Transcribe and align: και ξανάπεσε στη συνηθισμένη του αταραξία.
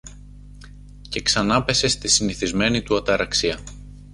και 1.09 1.21
ξανάπεσε 1.21 1.87
στη 1.87 2.07
συνηθισμένη 2.07 2.81
του 2.83 2.95
αταραξία. 2.95 3.59